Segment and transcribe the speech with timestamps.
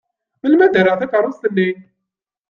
[0.41, 1.69] Melmi ara d-rreɣ takeṛṛust-nni?